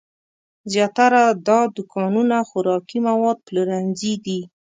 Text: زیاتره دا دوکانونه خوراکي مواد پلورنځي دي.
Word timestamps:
زیاتره 0.71 1.23
دا 1.47 1.59
دوکانونه 1.75 2.37
خوراکي 2.49 2.99
مواد 3.07 3.37
پلورنځي 3.47 4.13
دي. 4.25 4.39